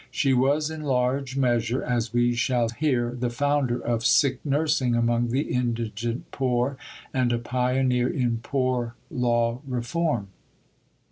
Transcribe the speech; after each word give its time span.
She 0.09 0.33
was 0.33 0.71
in 0.71 0.81
large 0.81 1.37
measure, 1.37 1.83
as 1.83 2.11
we 2.11 2.33
shall 2.33 2.69
hear, 2.69 3.11
the 3.13 3.29
founder 3.29 3.79
of 3.79 4.03
Sick 4.03 4.39
Nursing 4.43 4.95
among 4.95 5.27
the 5.27 5.41
Indigent 5.41 6.31
Poor, 6.31 6.75
and 7.13 7.31
a 7.31 7.37
pioneer 7.37 8.07
in 8.09 8.39
Poor 8.41 8.95
Law 9.11 9.61
Reform. 9.63 10.29